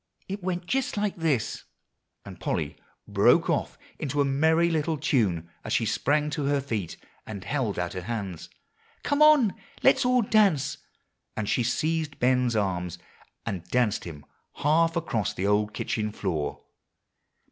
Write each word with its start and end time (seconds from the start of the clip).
it 0.27 0.41
went 0.41 0.65
just 0.65 0.97
like 0.97 1.15
this," 1.15 1.63
and 2.25 2.39
Polly 2.39 2.75
broke 3.07 3.51
off 3.51 3.77
into 3.99 4.19
a 4.19 4.25
merry 4.25 4.67
little 4.71 4.97
tune 4.97 5.47
as 5.63 5.73
she 5.73 5.85
sprang 5.85 6.31
to 6.31 6.45
her 6.45 6.59
feet 6.59 6.97
and 7.27 7.43
held 7.43 7.77
out 7.77 7.93
her 7.93 8.01
hands, 8.01 8.49
"Come 9.03 9.21
on, 9.21 9.53
let 9.83 9.97
us 9.97 10.05
all 10.05 10.23
dance!" 10.23 10.79
and 11.37 11.47
she 11.47 11.61
seized 11.61 12.17
Ben's 12.17 12.55
arms, 12.55 12.97
and 13.45 13.63
danced 13.65 14.05
him 14.05 14.25
half 14.55 14.95
across 14.95 15.35
the 15.35 15.45
old 15.45 15.71
kitchen 15.71 16.11
floor. 16.11 16.63